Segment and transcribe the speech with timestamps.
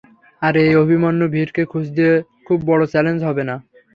[0.41, 2.05] আর এই আভিমান্যু ভীরকে খুঁজতে
[2.47, 3.55] খুব বড় চ্যালেঞ্জ হবে না।